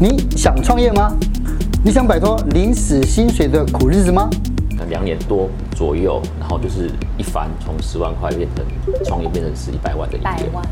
[0.00, 1.16] 你想创业吗？
[1.84, 4.28] 你想摆脱领死薪水的苦日子吗？
[4.90, 8.64] 两年多左右，然后就是一翻，从十万块变成
[9.04, 10.64] 创业，变成是一百万的一百万。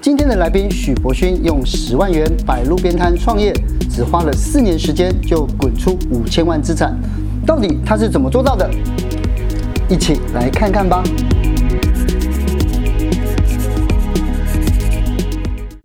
[0.00, 3.52] 今天的来宾许博勋用十万元摆路边摊创业，
[3.90, 6.96] 只花了四年时间就滚出五千万资产，
[7.44, 8.70] 到底他是怎么做到的？
[9.88, 11.02] 一起来看看吧。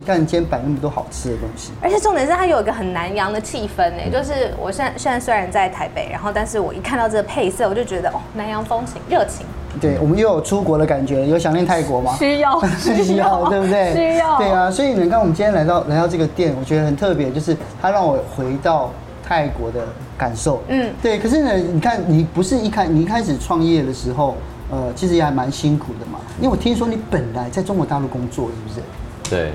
[0.06, 4.10] 看今天摆那么多好吃的东西，而且重点是它有一个很南洋的气氛呢。
[4.10, 9.44] 就是我现在现在虽然在台北，然后但是我一看到这个配色，我就觉得哦，南洋风情，热情。
[9.78, 12.14] 对，我们又有出国的感觉，有想念泰国吗？
[12.18, 13.92] 需要，需要，对不对？
[13.94, 14.38] 需要。
[14.38, 18.90] 对啊，所以你看我们今天来到来到这个店，我觉得很特别，就是它让我回到
[19.22, 19.80] 泰国的
[20.16, 20.62] 感受。
[20.68, 21.18] 嗯，对。
[21.18, 24.36] 可是呢，你看你不是一开你一开始创业的时候，
[24.70, 26.20] 呃，其实也还蛮辛苦的嘛。
[26.38, 28.80] 因为我听说你本来在中国大陆工作，是不是？
[29.28, 29.52] 对。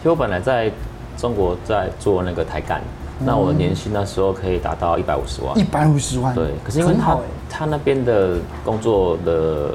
[0.00, 0.72] 其实我本来在
[1.18, 2.80] 中国在做那个台干，
[3.18, 5.58] 嗯、那我年薪那时候可以达到一百五十万。
[5.58, 6.34] 一百五十万。
[6.34, 7.18] 对，可是因为他
[7.50, 9.72] 他那边的工作的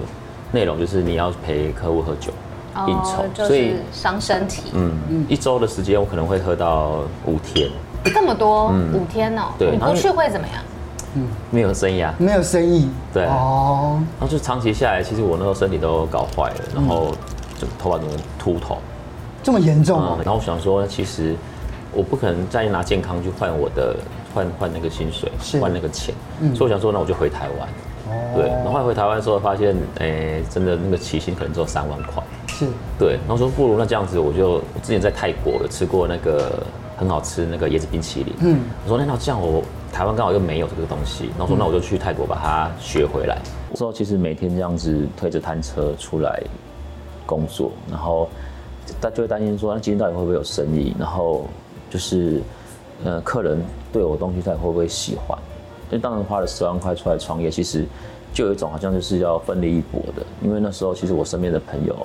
[0.52, 2.31] 内容就是你要陪客户喝酒、
[2.73, 4.72] 哦、应酬，所以伤身体。
[4.73, 7.70] 嗯，一周的时间我可能会喝到五天。
[8.06, 8.72] 这么多？
[8.73, 9.53] 嗯、五天哦。
[9.59, 9.70] 对。
[9.70, 10.58] 你不去会怎么样？
[11.14, 12.12] 嗯，没有生意啊。
[12.18, 12.90] 没有生意。
[13.14, 13.26] 对。
[13.26, 14.00] 哦。
[14.20, 17.12] 然后就长期下来，其实我那时候身体都搞坏了，然后
[17.59, 18.08] 就头发都
[18.40, 18.80] 秃头。
[19.46, 21.36] 这么严重、啊嗯、然后我想说，其实
[21.94, 23.96] 我不可能再拿健康去换我的
[24.34, 26.16] 换换那个薪水，换那个钱。
[26.42, 27.70] 嗯、所以我想说，那我就回台湾。
[28.10, 28.34] 哦。
[28.34, 28.48] 对。
[28.48, 32.24] 然后回台湾之后，发现，哎，真的那个起薪可能只有三万块。
[32.48, 32.66] 是。
[32.98, 33.20] 对。
[33.28, 36.64] 然后说，不如那这样子，我就我之前在泰国有吃过那个
[36.98, 38.34] 很好吃那个椰子冰淇淋。
[38.40, 38.62] 嗯。
[38.84, 39.62] 我说，那那这样我
[39.94, 43.38] 台湾刚好又没有这个东西，然后说，那我就去泰国把它学回来。
[43.76, 46.42] 之后其实每天这样子推着摊车出来
[47.28, 48.28] 工作，然后。
[49.02, 50.95] 他就会担心说，那今天到底会不会有生意？
[51.00, 51.45] 然后
[51.89, 52.41] 就是，
[53.03, 55.38] 呃，客人对我东西他会不会喜欢？
[55.89, 57.86] 因为当时花了十万块出来创业，其实
[58.33, 60.25] 就有一种好像就是要奋力一搏的。
[60.41, 61.95] 因为那时候其实我身边的朋友，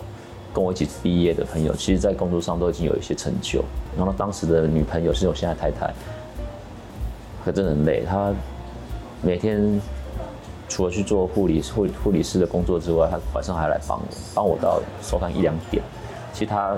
[0.53, 3.65] 跟我一起毕业的朋友，其实在工作上都已经有一些成就。
[3.97, 5.93] 然后当时的女朋友是我现在太太，
[7.45, 8.05] 可真的很累。
[8.09, 8.33] 她
[9.23, 9.81] 每天
[10.69, 14.05] 除了去做护理护护理师的工作之外，她晚上还来帮我，
[14.35, 15.83] 帮我到收摊一两点。
[16.33, 16.77] 其实他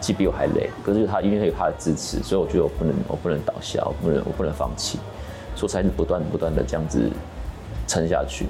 [0.00, 4.98] 既比我还累，可是他因为他有他的支持，所以我觉得我不能，我不能倒下，我不能，我不能放弃，
[5.54, 7.10] 所以才是不断不断的这样子
[7.86, 8.46] 撑下去。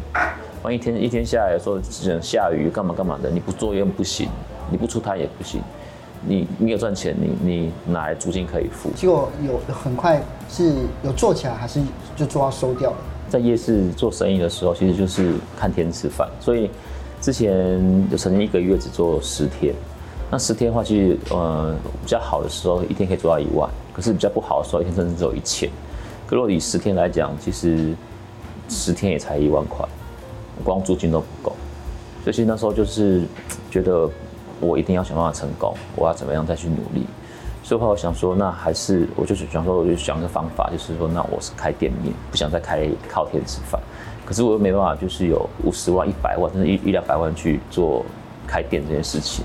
[0.62, 4.28] 万一天一天下来说只能下雨干嘛干嘛的，你不做又不行，
[4.70, 5.60] 你不出摊也不行，
[6.26, 8.90] 你你有赚钱，你你哪来租金可以付？
[8.96, 10.20] 结果有很快
[10.50, 10.74] 是
[11.04, 11.80] 有做起来，还是
[12.16, 12.96] 就做到收掉了？
[13.28, 16.70] 在夜市做生意的时候，其实就是看天吃饭，所以
[17.20, 19.72] 之前就曾经一个月只做十天。
[20.30, 25.70] 那十天的话，其实呃比较好的时候，一天可以做到一万；可是比较不好的时候，一天甚至只有一千。
[26.26, 27.94] 可如果以十天来讲，其实
[28.68, 29.86] 十天也才一万块，
[30.64, 31.54] 光租金都不够。
[32.24, 33.22] 所以那时候就是
[33.70, 34.10] 觉得
[34.58, 37.06] 我一定要想办法成功，我要怎么样再去努力。
[37.62, 43.80] 所以后来我想说，那还是我就是想说，我就想个方法，就是说，那我是开店面，不想再开靠天吃饭。
[44.24, 48.04] 可是我又没办法，就是有五十万、一百万，甚至一一两百万去做
[48.44, 49.44] 开店这件事情。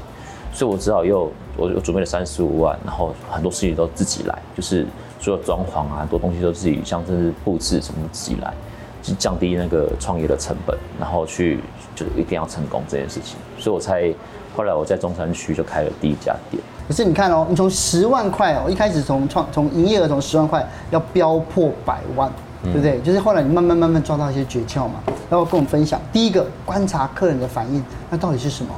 [0.54, 4.86] 所以我只好又我又准备了三十五万，然后很多事情都自己来，就是
[5.20, 8.54] 所有装潢啊，很多东西都自己，像这是布置什么自己来，
[9.02, 11.60] 就降低那个创业的成本，然后去
[11.96, 13.38] 就是一定要成功这件事情。
[13.58, 14.14] 所以我才
[14.56, 16.62] 后来我在中山区就开了第一家店。
[16.88, 22.30] 可是你看哦，你从十万块哦，一开始从创从营业额从十万块要飙破百万，
[22.64, 22.98] 对不对？
[22.98, 24.96] 嗯、就是后来你慢慢慢慢抓到一些诀窍嘛，
[25.30, 26.02] 然后跟我们分享。
[26.12, 28.74] 第一个观察客人的反应，那到底是什么？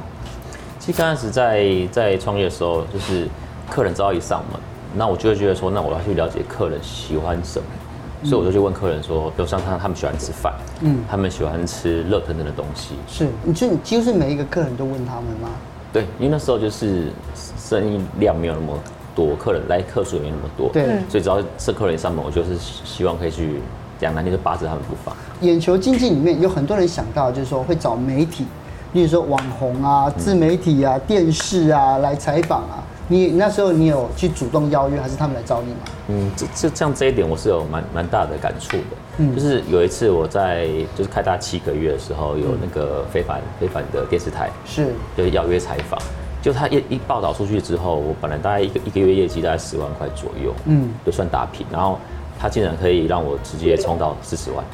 [0.84, 3.26] 其实刚开始在在创业的时候，就是
[3.70, 4.60] 客人只要一上门，
[4.94, 7.64] 那我就会觉得说，那我要去了解客人喜欢什么，
[8.20, 10.52] 嗯、所以我就去问客人说，比如像他他们喜欢吃饭，
[10.82, 12.96] 嗯，他们喜欢吃热腾腾的东西。
[13.08, 15.48] 是，你就你几乎是每一个客人都问他们吗？
[15.90, 18.78] 对，因为那时候就是生意量没有那么
[19.14, 23.58] 多，客人来客数也没那么多，对，所以只要是客人一上门，我就是希望可以去
[23.98, 25.16] 讲难听就巴着他们不放。
[25.40, 28.44] 眼球经济里面有很多人想到，就是说会找媒体。
[28.94, 35.78] 例如说网红啊、自媒体啊、电视啊来采访啊，你那时候你有去主动邀约，还是他们来找你吗？
[36.08, 38.84] 嗯，这这像这一点我是有蛮蛮大的感触的。
[39.18, 46.00] 嗯，就是有一次我在就是开大七个月的时候，有那个非凡非凡的电视台是就邀约采访，
[46.40, 51.98] 就他一一报道出去之后，我本来大概一个一个月业绩大概十万块左右，嗯，就算打平，然后
[52.38, 54.64] 他竟然可以让我直接冲到四十万。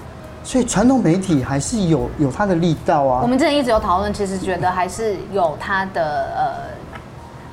[0.43, 3.21] 所以传统媒体还是有有它的力道啊。
[3.23, 6.73] 我们之前一直有讨论，其实觉得还是有它的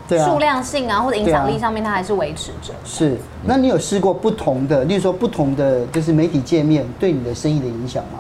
[0.10, 2.74] 呃数量性啊或者影响力上面，它还是维持着。
[2.86, 8.20] 是，那你有试过不同的，例如说不同的就是媒体界面对你的生意的影响吗？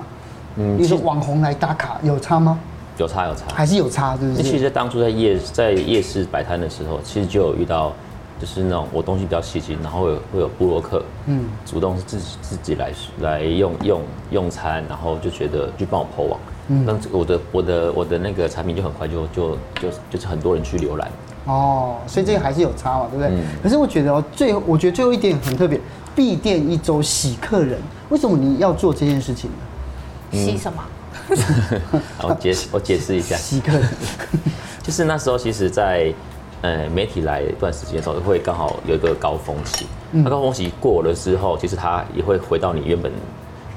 [0.57, 2.59] 嗯，例如说网红来打卡有差吗？
[2.97, 4.43] 有差有差，还是有差，是不是？
[4.43, 7.93] 其实当初在夜在夜市摆摊的时候，其实就有遇到。
[8.39, 12.91] 就是那种我东西比较细心，然后会有会有布洛克，嗯，主动自己自己来
[13.21, 21.09] 来用用用餐，然后就觉得去帮我 po 网，嗯，那我的我的我的那个产品就很快就就就就是很多人去浏览，
[21.45, 23.29] 哦，所以这个还是有差嘛，对不对？
[23.33, 25.79] 嗯、可是我觉得哦，最后我觉得最后一点很特别，
[26.15, 27.79] 闭店一周洗客人，
[28.09, 30.37] 为什么你要做这件事情呢？
[30.37, 30.83] 洗什么？
[32.21, 33.89] 我解我解释一下， 洗客人，
[34.83, 36.13] 就是那时候其实，在。
[36.61, 39.85] 呃，媒体来一段时间的时候，会刚好有一个高峰期。
[40.11, 43.11] 那高峰期过了之后，其实它也会回到你原本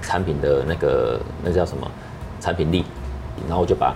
[0.00, 1.86] 产品的那个那叫什么
[2.40, 2.84] 产品力，
[3.46, 3.94] 然后就把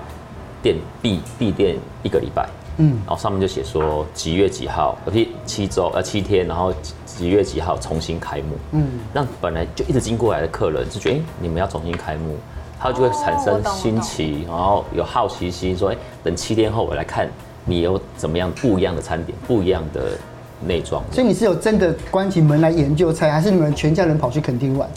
[0.62, 2.46] 店闭闭店一个礼拜。
[2.76, 6.74] 嗯，然后上面就写说几月几号，而且七周呃七天，然后
[7.06, 8.56] 几月几号重新开幕。
[8.72, 12.36] 嗯，让本来就一直经过来的客人就觉得，哎，你们要重新开幕，
[12.78, 17.26] 他就会产生新奇，然后有好奇心，说，哎，等七天后我来看。
[17.64, 20.18] 你有怎么样不一样的餐点，不一样的
[20.66, 21.02] 内装？
[21.12, 24.88] 所以你是有真的关起门来研究菜，还是你们全家人跑去垦丁玩？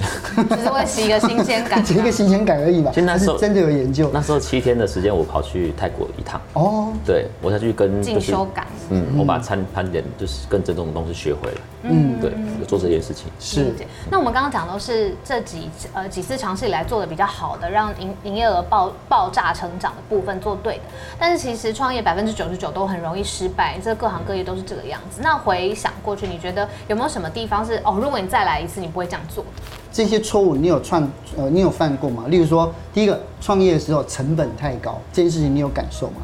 [0.50, 2.92] 只是为洗一个新鲜感， 洗一个新鲜感而已嘛。
[2.98, 4.10] 那时候真的有研究。
[4.14, 6.42] 那时候七天的时间，我跑去泰国一趟。
[6.54, 8.68] 哦，对，我才去跟进修感。
[8.90, 11.58] 嗯，我把餐盘点就是更正宗的东西学会了。
[11.84, 13.28] 嗯，对，有做这件事情。
[13.40, 13.74] 是。
[14.10, 20.82] 那我们刚刚讲的是这几呃几次尝试以来做的比较好的，让营营业额爆爆炸成长的部分做对的。
[21.20, 25.22] 但是其实创业百分之九十九都很容易失败，这各行各业都是这个样子。
[25.22, 29.46] 那回想过去，你觉得有没有什么地方是哦，如果你再来一次，你不会这样做？
[29.94, 32.26] 这些错误你有创呃你有犯过吗？
[32.28, 36.18] 例如说，第一个创业的时候成本太高，这件事情你有感受吗？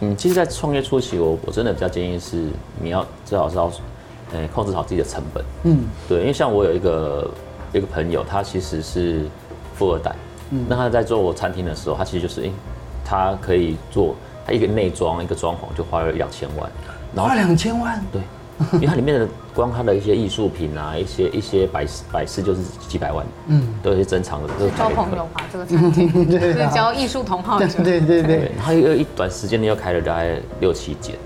[0.00, 2.48] 嗯，其实，在创业初期，我我真的比较建议是
[2.80, 3.70] 你要最好是要，
[4.32, 5.44] 呃，控制好自己的成本。
[5.64, 7.28] 嗯，对，因为像我有一个
[7.72, 9.26] 一个朋友，他其实是
[9.74, 10.14] 富二代。
[10.50, 12.50] 嗯，那他在做餐厅的时候，他其实就是，哎，
[13.04, 14.14] 他可以做
[14.46, 16.70] 他一个内装一个装潢就花了两千万，
[17.14, 18.20] 然后花两千万，对。
[18.74, 24.48] 因为它里面的光它的一些艺术品啊，一些一些摆摆饰就是几百万，嗯，都有些珍藏的。
[24.78, 27.58] 交朋友嘛，这个餐厅， 对，交艺术同好。
[27.58, 28.52] 对对对对。
[28.56, 31.16] 然后又一短时间内又开了大概六七间，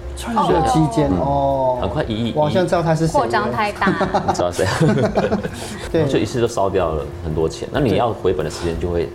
[0.48, 2.32] 六七间哦，很快一亿。
[2.34, 3.06] 我好像知道他是。
[3.08, 3.88] 扩张太大。
[4.26, 4.66] 你知道谁？
[5.92, 7.68] 对，就一次就烧掉了很多钱。
[7.70, 9.08] 那你要回本的时间就会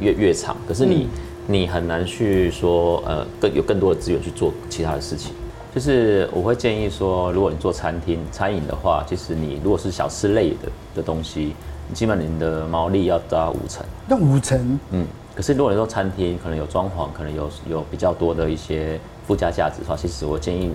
[0.00, 1.08] 越越长，可是你
[1.46, 5.32] 你很难去说呃更有更多的资源去做其他的事情。
[5.74, 11.54] 就是我会建议说，如果你做餐厅餐饮的话，其实你如果是小吃类的的东西，
[11.88, 13.84] 你基本你的毛利要到五成。
[14.06, 14.78] 那五成？
[14.90, 15.06] 嗯。
[15.34, 20.72] 可是如果你做餐厅，可能有装潢，可能有有比较多的一些附加价值的话，其实我建议，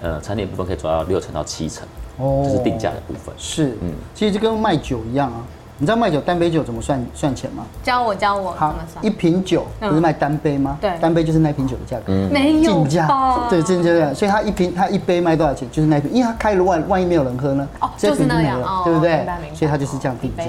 [0.00, 1.86] 呃，餐厅部分可以做到六成到七成。
[2.18, 2.42] 哦。
[2.44, 3.34] 就是定价的部分。
[3.36, 3.76] 是。
[3.82, 3.92] 嗯。
[4.14, 5.44] 其实就跟卖酒一样啊。
[5.78, 7.66] 你知道卖酒单杯酒怎么算算钱吗？
[7.82, 8.52] 教我教我。
[8.52, 10.78] 好，一瓶酒不是卖单杯吗？
[10.80, 12.12] 对，单杯就是那瓶酒的价格。
[12.32, 13.46] 没有进价。
[13.50, 14.14] 对，进价。
[14.14, 15.68] 所以他一瓶他一杯卖多少钱？
[15.70, 17.68] 就是那瓶，因为他开了万万一没有人喝呢？
[17.80, 19.26] 哦，就是那样，对不对？
[19.54, 20.44] 所以他就是这样定价。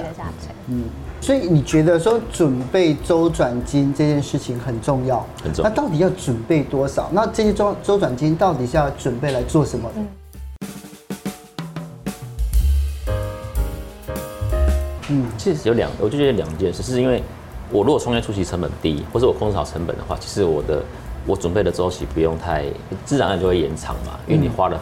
[0.68, 0.84] 嗯，
[1.20, 5.24] 所以你觉得说准备周转金这件事情很重要？
[5.44, 5.68] 很重要。
[5.68, 7.10] 那到底要准备多少？
[7.12, 9.90] 那这些周周转金到底是要准备来做什么？
[9.94, 10.06] 嗯，
[15.36, 17.22] 其实有两，我就觉得两件事，是因为
[17.70, 20.82] 我如果创业初期成本低，或者我控制好成本的话，其实我的
[21.26, 22.64] 我准备的周期不用太，
[23.04, 24.78] 自然而然就会延长嘛，因为你花的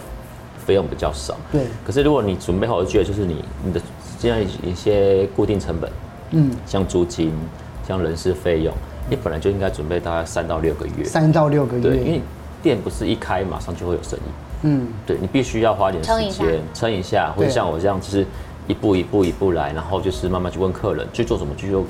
[0.65, 1.37] 费用比较少。
[1.51, 1.63] 对。
[1.85, 3.81] 可是如果你准备好，我觉得就是你你的
[4.19, 5.91] 这样一些固定成本，
[6.31, 7.33] 嗯，像租金、
[7.87, 8.73] 像人事费用，
[9.09, 11.05] 你本来就应该准备大概三到六个月。
[11.05, 11.83] 三到六个月。
[11.83, 12.21] 对，因为
[12.63, 14.23] 店不是一开马上就会有生意。
[14.63, 14.89] 嗯。
[15.07, 18.27] 对，你必须要花点时间撑一下，或者像我这样，就是。
[18.67, 21.85] 一步一步一步来，然后就是慢慢去问客人去做什么，去做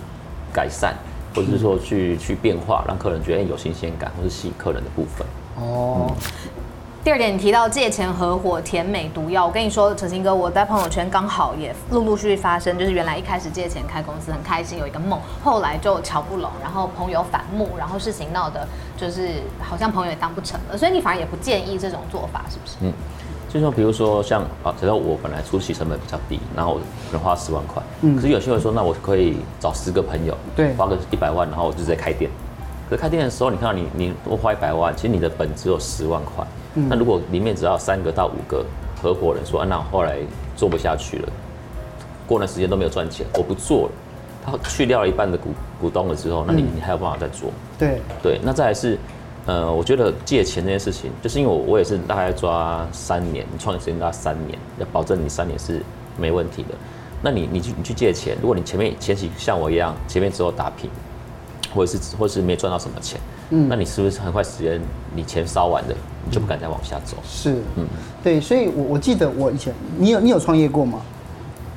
[0.52, 0.94] 改善，
[1.34, 5.26] 或者是说去去变化，让客人觉得有新鲜感，或是吸引客人的部分。
[5.56, 6.06] 哦。
[6.08, 6.16] 嗯、
[7.02, 18.66] 第二点，你提到借钱合伙甜美毒药，我跟你说，哲新哥，我在朋友圈刚好也陆陆续续发生，就是原来一开始借钱开公司很开心，有一个梦，后来就瞧不拢，然后朋友反目，然后事情闹得
[18.96, 22.74] 就是好像朋友也当不成了，所以你反而也不建议这种做法，是不是？
[22.80, 22.92] 嗯。
[23.56, 32.30] 就像，比如说像啊，只要我本来初期成本比较低，然后我能花十万块，嗯，可是有些人说，那我可以找十个朋友，对，花个一百万，然后我就直接开店。
[32.88, 36.46] 可是开店的时候，你看到你你多花一百万，其实你的本只有十万块。
[36.74, 38.64] 嗯，那如果里面只要三个到五个
[39.02, 40.18] 合伙人说，啊，那后来
[40.54, 41.28] 做不下去了，
[42.26, 43.90] 过段时间都没有赚钱，我不做了，
[44.44, 47.50] 他去掉了一半的股股东了之后，那你你还有办法再做？
[47.78, 48.98] 对对，那再来是。
[49.46, 55.80] 呃，我觉得借钱这件事情，就是因为我我也是大概抓三年，创业时间大概三年，要保证你三年是
[56.18, 56.70] 没问题的。
[57.22, 60.90] 那你你去你去借钱，如果你前面前期像我一样，前面只有打平，
[61.72, 64.80] 或者是或者是没赚到什么钱，嗯，那你是不是很快时间
[65.14, 67.16] 你钱烧完了，你就不敢再往下走？
[67.24, 67.86] 是，嗯，
[68.24, 71.00] 对，所以我我记得我以前，你有你有创业过吗？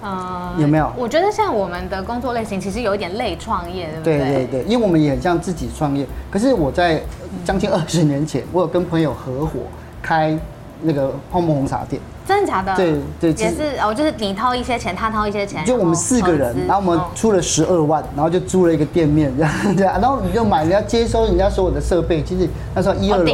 [0.01, 0.91] 呃，有没有？
[0.97, 4.17] 我觉得像我们的工作类型，其实有一点类创业，对不对？
[4.17, 6.05] 对对对，因为我们也很像自己创业。
[6.31, 7.01] 可是我在
[7.43, 9.59] 将近二十年前，我有跟朋友合伙
[10.01, 10.37] 开
[10.81, 12.01] 那个泡沫红茶店。
[12.25, 12.75] 真的假的？
[12.75, 23.25] 对对，也是哦，就是你掏一些钱，他掏一些钱，就我们四个人，然后我们出了十二万，然后就租了一个店面，这样对啊，然后你就买人家接收人家所有的设备，其实那时候一二楼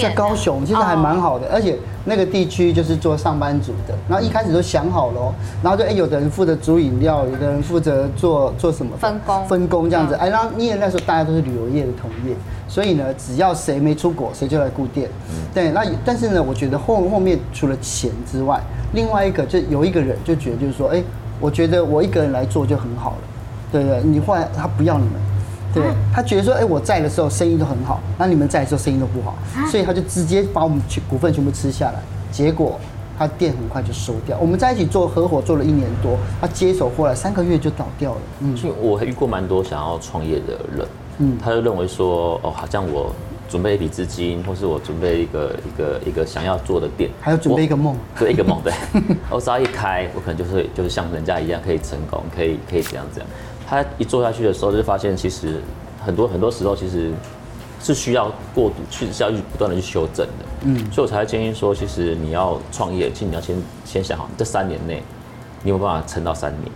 [0.00, 1.76] 在高雄，其实还蛮好的，而且
[2.08, 12.34] 那个地区就是做上班族的，然后一开始都想好了，然后就哎，有的人负责煮饮料，有的人负责做做什么分工分工这样子，哎，然后因为那时候大家都是旅游业的同业，
[12.68, 15.10] 所以呢，只要谁没出国，谁就来顾店，
[15.52, 18.60] 对，那但是呢，我觉得后后面除了钱之外，
[18.94, 21.02] 另外一个就有一个人就觉得就是说，哎，
[21.40, 23.18] 我觉得我一个人来做就很好了，
[23.72, 24.00] 对不对？
[24.04, 25.14] 你后来他不要你们，
[25.76, 29.36] 对，他觉得说，哎，我在的时候生意都很好，那你们在的时候生意都不好，
[29.70, 32.00] 所以他就直接把我们全股份全部吃下来，
[32.32, 32.78] 结果
[33.18, 34.36] 他店很快就收掉。
[34.38, 38.20] 我们在一起做合伙做了一年多，他接手过来三个月就倒掉了。
[38.40, 43.12] 嗯，所以我还遇过蛮多想要创业的人，嗯，他就认为说，哦，好像我。
[43.48, 48.72] 准备一笔资金，或是我准备一个一个一个想要做的店，还要准备一个梦，对，一个梦，对。
[49.30, 53.30] 我只要一开，我可能就是就是像人家一样可以成功，可以可以怎样怎样。
[53.68, 55.60] 他一做下去的时候，就发现其实
[56.04, 57.10] 很多很多时候其实
[57.80, 60.44] 是需要过度，去是要去不断的去修正的。
[60.62, 65.02] 嗯，所以我才会建议说，其实你要创业，其实你要先先想好，这三年内
[65.62, 66.70] 你有没有办法撑到三年？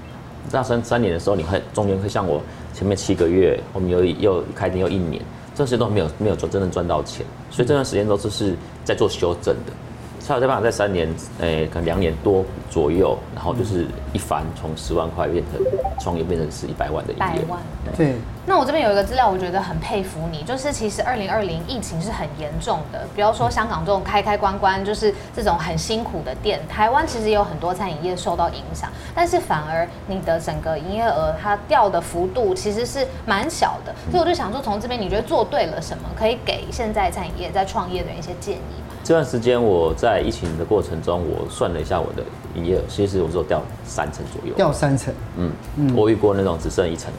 [0.51, 2.43] 那三三年的时候，你会中间会像我
[2.75, 5.23] 前面七个月，我们又又开店又一年。
[5.53, 9.73] 这些都没有没有赚真正赚到钱，所以这段时间都是是在做修正的。
[10.21, 11.09] 才有办法在三年，
[11.41, 15.61] 诶，可能两年多左右，然后就是一翻，从十万块变成
[15.99, 17.25] 创业变成是一百万的营业。
[17.25, 17.61] 百万，
[17.97, 18.15] 对。
[18.47, 38.83] 那我这边有一个资料，我觉得很佩服你，就是其实二零二零疫情是很严重的，比方说香港这种开开关关，就是这种很辛苦的店，台湾其实也有很多餐饮业受到影响，但是反而你的整个营业额它掉的幅度其实是蛮小的，所以我就想说，从这边你觉得做对了什么，可以给现在餐饮业在创业的人一些建议。
[39.03, 42.23] 这段时间我在疫情的过程中，我算了一下我的
[42.55, 44.55] 营业额，其实我说掉三成左右。
[44.55, 47.11] 掉三成，嗯嗯，我遇过那种只剩一层。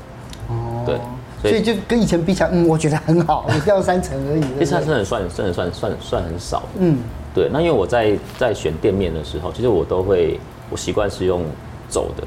[0.48, 1.00] 哦，对，
[1.42, 4.44] 所以就跟以前比起来，嗯，我觉得很好，你掉三成而已。
[4.60, 6.64] 这三成算算算算算很少。
[6.78, 6.98] 嗯，
[7.34, 7.50] 对。
[7.52, 11.44] 那因为我在在选店面的时候，其实我都会，我习惯是用
[11.90, 12.24] 走的，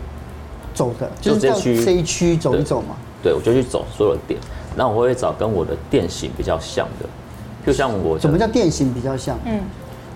[0.74, 2.96] 走的，就是这区这一区走一走嘛。
[3.22, 4.38] 对，我就去走所有的店，
[4.76, 7.08] 那我会找跟我的店型比较像的。
[7.66, 9.38] 就像我，什么叫店型比较像？
[9.44, 9.60] 嗯，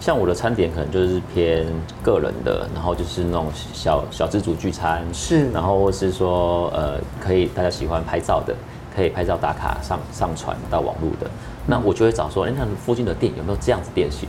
[0.00, 1.66] 像我的餐点可能就是偏
[2.02, 8.54] 个人的，然后就是那种小小自主聚餐，是，然后或是说呃，可以大家喜欢拍照的，
[8.94, 11.30] 可以拍照打卡上上传到网络的，嗯、
[11.66, 14.28] 那我就会找说，哎、欸，那附近的店有没有这样子店型？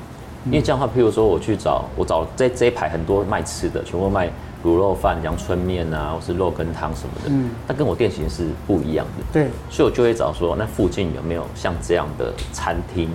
[0.50, 4.30] 嗯、因为这样的话，譬如说我去找，我找这这一排很多卖吃的，全部卖。
[4.62, 13.08] 卤肉饭、阳春面啊，或是肉羹汤什么的，嗯，那跟我店型是不一样的，对，所以我就会找说，那附近有没有像这样的餐厅，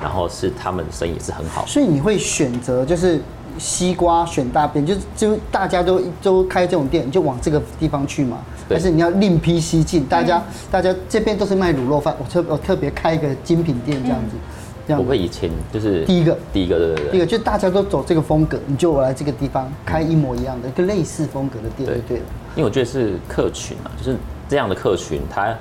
[0.00, 3.20] 然后是他们的生意也是很好，所以你会选择就是
[3.58, 10.04] 西瓜选大便，就就大家都都开这种店，就往这个地方去嘛，但是你要另辟蹊径？
[10.04, 14.36] 大家、嗯、大家这边都是卖卤肉饭，我特我特别开一个精品店这样子。
[14.36, 14.61] 嗯
[14.98, 22.24] 我会以前就是第一个，第一个对对对，第一个就大家都走这个风格，你就我来这个地方开一模一样的一个类似风格的店就，对了。
[22.56, 24.16] 因为我觉得是客群啊，就是
[24.48, 25.54] 这样的客群，他，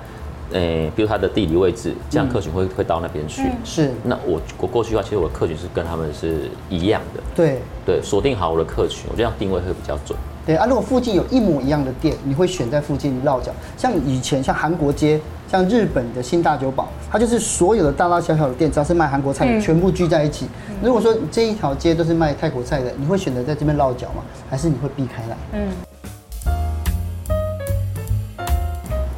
[0.52, 3.44] 诶，比如它的地理位置，这样客群会会到那边去。
[3.64, 3.92] 是。
[4.04, 7.22] 那我我过去的话，其实我的客群是跟他们是一样的。
[7.36, 10.18] 对对，锁定好我的客群，我这样定位会比较准。
[10.46, 13.52] 对啊，如果附近有一模一样的店，你会选在附近落脚。
[13.78, 15.20] 像以前像韩国街。
[15.52, 20.48] 像日本的新大久保，它就是所有的大大小小的店，只要是卖韩国菜的，全部聚在一起。
[20.82, 24.24] 如果说这一条街都是卖泰国菜的，你会选择在这边落脚吗？
[24.50, 25.36] 还是你会避开来？
[25.52, 25.68] 嗯。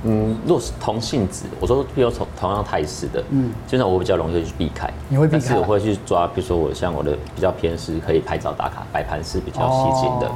[0.06, 4.90] 嗯，如果是同性质，我说比如同同样态势的，嗯，就像我比较容易去避开。
[5.10, 5.40] 你会避开？
[5.40, 10.26] 但是我会去抓，比如说我像我的比较偏是可以拍照打卡，摆盘是比较吸睛的。
[10.26, 10.32] 哦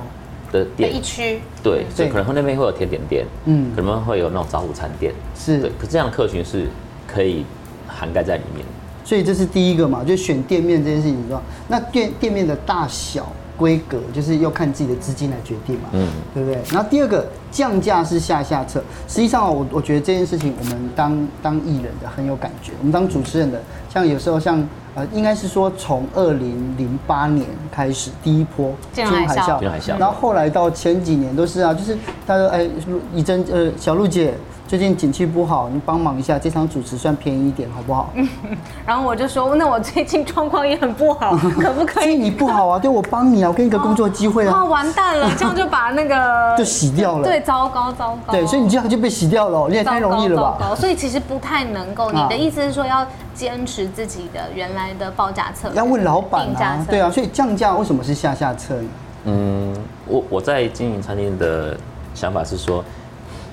[0.51, 0.96] 的店。
[0.96, 1.39] 一区。
[1.63, 5.60] 对，所以可能那边会有甜点店，嗯，可能会有那种早午餐店，是。
[5.60, 6.68] 对，可这样的客群是
[7.08, 7.46] 可以
[7.88, 8.66] 涵盖在里面。
[9.04, 11.42] 所以这是第一个嘛，就选店面这件事情，是吧？
[11.68, 16.61] 那店店面的大小规格，就是要看自己的资金来决定嘛，嗯，对不对？
[16.71, 23.59] 然后第二个降价是下下策，实际上我我觉得这件事情，我们当当艺人的很有感觉，我们当主持人的，
[23.89, 24.63] 像有时候像
[24.95, 29.59] 呃，应该是说从二零零八年开始第一波金融海啸，
[29.97, 32.67] 然后后来到前几年都是啊，就是他说哎，
[33.13, 34.33] 以真呃小鹿姐。
[34.67, 38.12] 最近景气不好，你帮忙一下，这场主持算便宜一点，好不好？
[38.86, 42.15] 然后我就说，那我最近状况也很不好， 可不可以？
[42.15, 44.62] 你不好啊， 对我帮你啊，我给你个工作机会啊。
[44.62, 47.24] 哦，完蛋了，这样就把那个就洗掉了。
[47.24, 48.33] 对，糟糕糟糕。
[48.33, 50.57] 对，所以你这样就被洗掉了，你也太容易了吧？
[50.59, 52.12] 糟糕，所以其实不太能够。
[52.12, 55.77] 你的意思是说要坚持自己的原来的报价策略？
[55.77, 56.86] 要问老板啊。
[56.89, 58.89] 对啊，所以降价为什么是下下策呢？
[59.24, 59.74] 嗯，
[60.05, 61.77] 我我在经营餐厅的
[62.13, 62.83] 想法是说。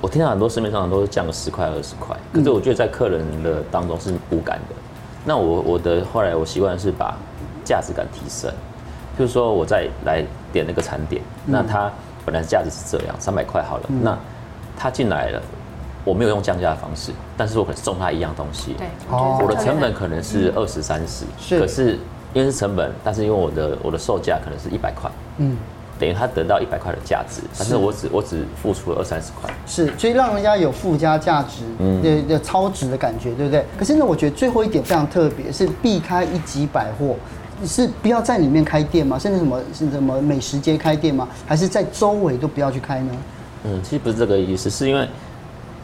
[0.04, 4.74] 我听到很多市面上都是降个十块二十块，可是我觉得在客人的当中是无感的。
[5.24, 7.16] 那我我的后来我习惯是把
[7.64, 8.52] 价值感提升，
[9.18, 11.90] 就是说我再来点那个餐点，那它
[12.26, 14.14] 本来价值是这样三百块好了，那
[14.76, 15.40] 他进来了，
[16.04, 19.94] 我没有用降价的方式，但是我可能送他一样东西，对，我的成本。
[19.94, 21.24] 可能是二十三十，
[21.58, 21.98] 可是
[22.34, 25.56] 因为是成本，但是因为我的我的售价可能是一百块，嗯。
[25.98, 33.64] 等于他得到一百块的价值，但是我只我只付出了二三十块，是，所以让人家有附加价值，嗯，的超值的感觉，对不对？
[33.78, 37.16] 可是呢，我觉得最后一点非常特别，是避开一级百货，
[37.64, 39.18] 是不要在里面开店吗？
[39.18, 41.28] 甚至什么是什么美食街开店吗？
[41.46, 43.12] 还是在周围都不要去开呢？
[43.64, 45.08] 嗯，其实不是这个意思，是因为。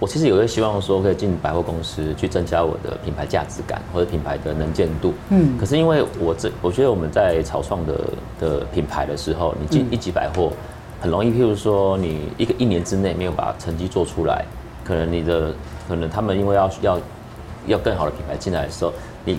[0.01, 5.13] 我其实有些希望说，可以进百货公司去增加我的品牌价值感或者品牌的能见度。
[5.29, 5.59] 嗯。
[5.59, 8.01] 可是因为我这，我觉得我们在草创的
[8.41, 10.51] 的品牌的时候，你进一级百货
[11.03, 14.43] 很容易，譬如说你一个一年之内没有把成绩做出来，
[14.83, 15.53] 可能你的
[15.87, 16.99] 可能他们因为要要
[17.67, 18.95] 要更好的品牌进来的时候，
[19.27, 19.39] 你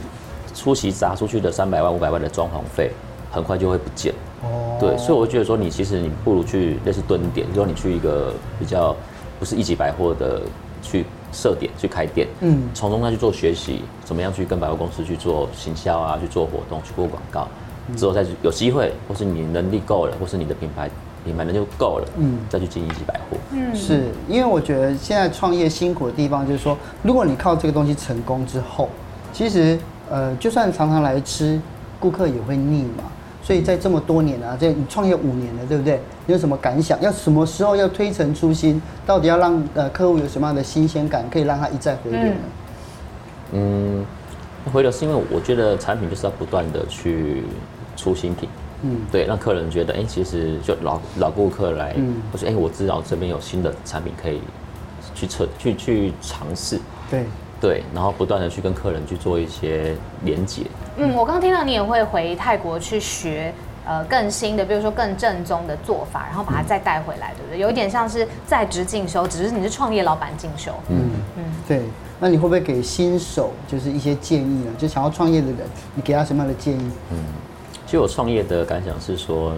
[0.53, 2.91] 出席砸出去的三百万五百万的装潢费，
[3.31, 4.13] 很快就会不见。
[4.43, 4.77] 哦。
[4.79, 8.95] 对，所以我觉得说，你其实你不如去类似蹲点，就说你去一个比较。
[9.41, 10.39] 不是一级百货的
[10.83, 17.47] 去设点去开店，嗯，从中再去做学习，怎么样去跟百货公司去做行销啊，去做活动，去做广告，
[17.97, 20.87] 之后再有机会，或是你能力够了，或是你的品牌
[21.25, 23.37] 品牌能就够了，嗯，再去进一级百货。
[23.51, 28.89] 嗯，是因为我觉得现在创业辛苦的地方就是说，如果你靠这个东西成功之后，
[29.33, 29.75] 其实
[30.07, 31.59] 呃，就算常常来吃，
[31.99, 33.05] 顾客也会腻嘛。
[33.43, 35.99] 所以在这么多年啊，这你创业五年了，对不对？
[36.27, 37.01] 你有什么感想？
[37.01, 38.81] 要什么时候要推陈出新？
[39.05, 42.35] 到底要让呃客户有什么样的新鲜感，可以让他一再回流呢？
[43.53, 44.05] 嗯，
[44.71, 47.43] 回流是因为我觉得产品就是要不断的去
[47.97, 48.47] 出新品，
[48.83, 54.39] 嗯，对，让客人觉得哎、欸，其实就老老顾客来，嗯，我说哎，我知道这边有新的产品可以
[55.15, 57.25] 去测去去尝试，对。
[57.61, 60.63] 对，然后不断的去跟客人去做一些连接。
[60.97, 63.53] 嗯，我刚刚听到你也会回泰国去学，
[63.85, 67.59] 呃，更新的，比如说更正宗的做法，然后把它再带回来，对不对？
[67.59, 70.73] 有一点像是在职进修，只是你是创业老板进修。
[70.89, 70.97] 嗯
[71.37, 71.81] 嗯，对。
[72.19, 74.71] 那你会不会给新手就是一些建议呢？
[74.77, 75.57] 就想要创业的人，
[75.93, 76.91] 你给他什么样的建议？
[77.11, 77.17] 嗯，
[77.85, 79.53] 其实我创业的感想是说，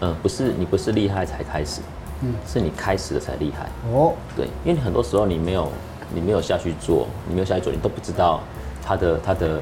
[0.00, 1.80] 嗯，不是你不是厉害才开始，
[2.22, 3.66] 嗯，是你开始了才厉害。
[3.92, 5.72] 哦，对，因为你很多时候你没有。
[6.14, 8.40] 你没有下去做，你没有下去做，你都不知道
[8.84, 9.60] 它的它的，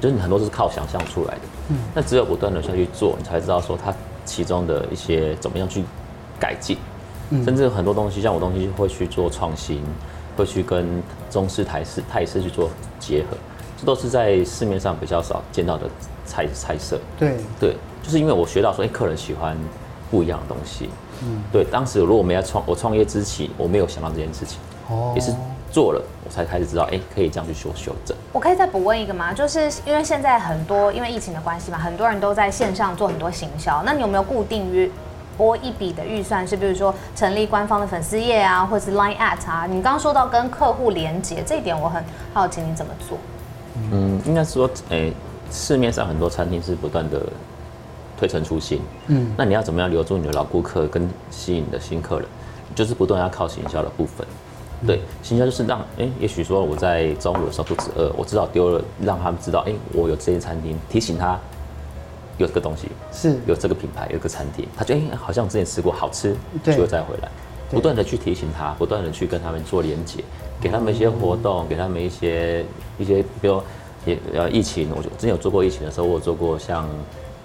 [0.00, 1.40] 就是你很多是靠想象出来的。
[1.70, 3.94] 嗯，那只有不断的下去做，你才知道说它
[4.24, 5.84] 其中的一些怎么样去
[6.38, 6.76] 改进。
[7.30, 9.82] 嗯，甚至很多东西，像我东西会去做创新，
[10.36, 12.68] 会去跟中式台式泰式去做
[12.98, 13.36] 结合，
[13.78, 15.86] 这都是在市面上比较少见到的
[16.26, 16.98] 菜菜色。
[17.18, 19.56] 对对，就是因为我学到说，哎，客人喜欢
[20.10, 20.90] 不一样的东西。
[21.22, 24.58] 嗯，对，当时如果我们要创我创业之前，我没有想到这件事情。
[24.90, 25.32] 哦，也是。
[25.74, 28.16] 做了，我才开始知道，哎、欸，可以这样去修修正。
[28.32, 29.32] 我可以再补问一个吗？
[29.32, 33.82] 就是因为现在很多因为疫情的关系嘛，很多人都在线上做很多行销。
[33.84, 34.88] 那你有没有固定约
[35.36, 36.46] 拨一笔的预算？
[36.46, 39.66] 是比如说成立官方的粉丝页啊，或者是 Line at 啊？
[39.68, 42.00] 你刚刚说到跟客户连接这一点，我很
[42.32, 43.18] 好奇你怎么做？
[43.90, 45.12] 嗯，应该是说，哎、欸，
[45.50, 47.20] 市面上很多餐厅是不断的
[48.16, 48.80] 推陈出新。
[49.08, 52.28] 嗯，那你要怎么样留住你的老顾客跟吸引你的新客人？
[52.76, 54.24] 就是不断要靠行销的部分。
[54.86, 61.38] 对，行销就是让，哎，也许说我在中午的时候肚子饿，我知道丢了，让他们知道，哎，我有这些餐厅，提醒他
[62.36, 63.38] 有这个东西，是。
[63.46, 67.28] 有这个品牌，有个餐厅，他觉得哎，好像之前吃过，好吃，就会再回来，
[67.70, 70.22] 不断的去提醒他，不断的去跟他们做连接，
[70.60, 72.64] 给他们一些活动，给他们一些
[72.98, 73.62] 一些，比如
[74.04, 76.86] 也呃疫情，我就之前有做过疫情的时候，我有做过像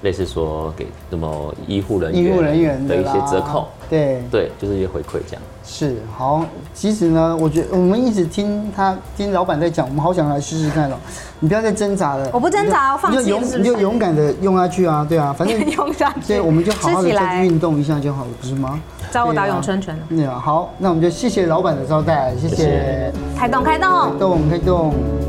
[0.02, 5.42] 类似说给什么医护人员、医护人员的一些折扣，对对，就是一些回馈这样。
[5.64, 10.96] 是好，其实呢，我觉得我们一直听他听老板在讲，我们好想来试试看哦。
[11.40, 18.80] 你不要再挣扎了，我不挣扎，我放弃了，你就勇敢的用下去啊，对啊，反正 用下去，对，我们就好好的再去运动一下就好了，不是吗？
[19.12, 19.98] 找我打咏春拳。
[20.10, 23.14] 对啊，好，那我们就谢谢老板的招待，谢谢。
[23.38, 25.29] 开动，开动，开动，开动。